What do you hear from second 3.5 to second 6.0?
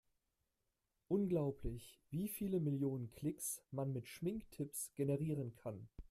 man mit Schminktipps generieren kann!